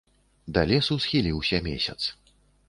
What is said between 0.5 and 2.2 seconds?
Да лесу схіліўся месяц.